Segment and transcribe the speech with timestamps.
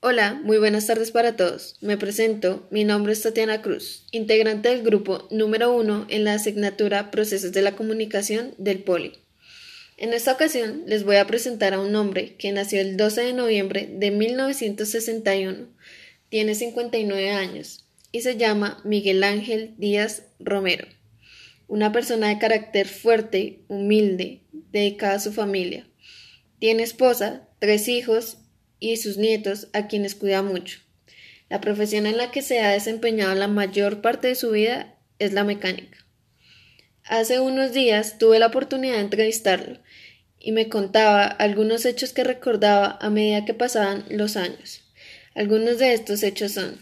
[0.00, 1.74] Hola, muy buenas tardes para todos.
[1.80, 7.10] Me presento, mi nombre es Tatiana Cruz, integrante del grupo número uno en la asignatura
[7.10, 9.14] Procesos de la Comunicación del Poli.
[9.96, 13.32] En esta ocasión les voy a presentar a un hombre que nació el 12 de
[13.32, 15.66] noviembre de 1961,
[16.28, 20.86] tiene 59 años y se llama Miguel Ángel Díaz Romero.
[21.66, 25.88] Una persona de carácter fuerte, humilde, dedicada a su familia.
[26.60, 28.38] Tiene esposa, tres hijos
[28.80, 30.80] y sus nietos, a quienes cuida mucho.
[31.48, 35.32] La profesión en la que se ha desempeñado la mayor parte de su vida es
[35.32, 36.04] la mecánica.
[37.04, 39.78] Hace unos días tuve la oportunidad de entrevistarlo
[40.38, 44.84] y me contaba algunos hechos que recordaba a medida que pasaban los años.
[45.34, 46.78] Algunos de estos hechos son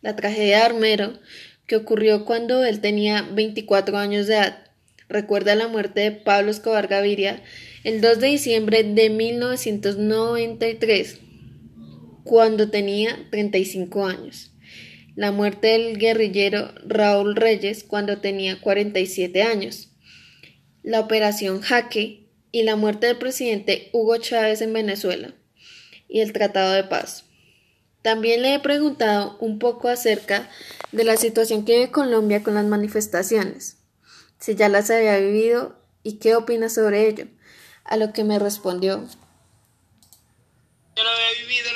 [0.00, 1.18] la tragedia de Armero,
[1.66, 4.64] que ocurrió cuando él tenía 24 años de edad.
[5.08, 7.42] Recuerda la muerte de Pablo Escobar Gaviria
[7.84, 11.27] el 2 de diciembre de 1993
[12.28, 14.50] cuando tenía 35 años.
[15.16, 19.88] La muerte del guerrillero Raúl Reyes cuando tenía 47 años.
[20.82, 25.32] La operación Jaque y la muerte del presidente Hugo Chávez en Venezuela.
[26.06, 27.24] Y el Tratado de Paz.
[28.02, 30.50] También le he preguntado un poco acerca
[30.92, 33.78] de la situación que vive Colombia con las manifestaciones,
[34.38, 37.26] si ya las había vivido y qué opina sobre ello,
[37.84, 39.08] a lo que me respondió
[40.98, 41.72] yo lo había vivido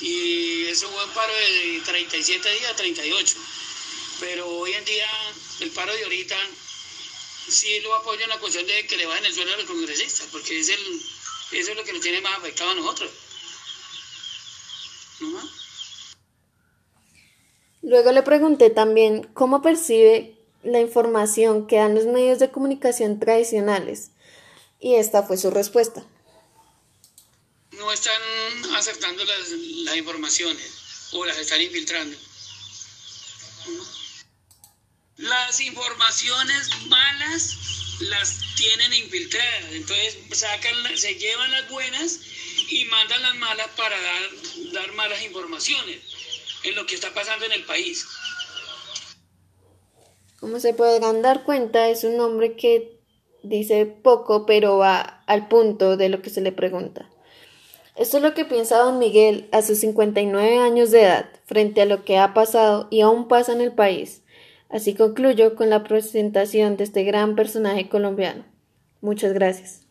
[0.00, 3.36] y ese fue un paro de 37 días, 38.
[4.20, 5.06] Pero hoy en día
[5.60, 6.36] el paro de ahorita
[7.48, 10.28] sí lo apoyo en la cuestión de que le bajen el sueldo a los congresistas,
[10.32, 10.80] porque es el,
[11.52, 13.10] eso es lo que nos tiene más afectado a nosotros.
[17.82, 24.10] Luego le pregunté también cómo percibe la información que dan los medios de comunicación tradicionales
[24.78, 26.04] y esta fue su respuesta
[27.92, 28.22] están
[28.76, 32.16] aceptando las, informaciones o las están infiltrando.
[35.16, 37.56] Las informaciones malas
[38.00, 42.20] las tienen infiltradas, entonces sacan, se llevan las buenas
[42.70, 44.30] y mandan las malas para dar,
[44.72, 46.00] dar malas informaciones
[46.62, 48.06] en lo que está pasando en el país.
[50.38, 52.98] Como se podrán dar cuenta, es un hombre que
[53.42, 57.10] dice poco, pero va al punto de lo que se le pregunta.
[58.00, 61.84] Esto es lo que piensa don Miguel a sus 59 años de edad frente a
[61.84, 64.22] lo que ha pasado y aún pasa en el país.
[64.70, 68.46] Así concluyo con la presentación de este gran personaje colombiano.
[69.02, 69.89] Muchas gracias.